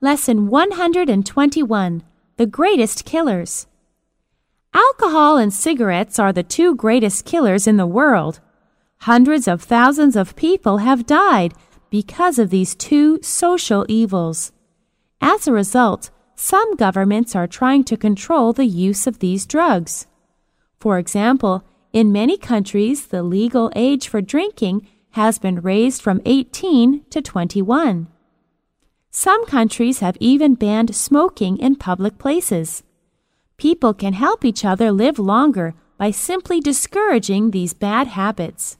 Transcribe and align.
Lesson 0.00 0.46
121 0.46 2.04
The 2.36 2.46
Greatest 2.46 3.04
Killers. 3.04 3.66
Alcohol 4.72 5.38
and 5.38 5.52
cigarettes 5.52 6.20
are 6.20 6.32
the 6.32 6.44
two 6.44 6.76
greatest 6.76 7.24
killers 7.24 7.66
in 7.66 7.78
the 7.78 7.86
world. 7.86 8.38
Hundreds 8.98 9.48
of 9.48 9.60
thousands 9.60 10.14
of 10.14 10.36
people 10.36 10.78
have 10.78 11.04
died 11.04 11.52
because 11.90 12.38
of 12.38 12.50
these 12.50 12.76
two 12.76 13.20
social 13.24 13.84
evils. 13.88 14.52
As 15.20 15.48
a 15.48 15.52
result, 15.52 16.10
some 16.36 16.76
governments 16.76 17.34
are 17.34 17.48
trying 17.48 17.82
to 17.82 17.96
control 17.96 18.52
the 18.52 18.66
use 18.66 19.08
of 19.08 19.18
these 19.18 19.46
drugs. 19.46 20.06
For 20.78 21.00
example, 21.00 21.64
in 21.92 22.12
many 22.12 22.38
countries, 22.38 23.08
the 23.08 23.24
legal 23.24 23.72
age 23.74 24.06
for 24.06 24.20
drinking 24.20 24.86
has 25.18 25.40
been 25.40 25.60
raised 25.60 26.02
from 26.02 26.22
18 26.24 27.04
to 27.10 27.20
21. 27.20 28.06
Some 29.10 29.46
countries 29.46 30.00
have 30.00 30.16
even 30.20 30.54
banned 30.54 30.94
smoking 30.94 31.56
in 31.58 31.76
public 31.76 32.18
places. 32.18 32.82
People 33.56 33.94
can 33.94 34.12
help 34.12 34.44
each 34.44 34.64
other 34.64 34.92
live 34.92 35.18
longer 35.18 35.74
by 35.96 36.10
simply 36.10 36.60
discouraging 36.60 37.50
these 37.50 37.72
bad 37.72 38.08
habits. 38.08 38.76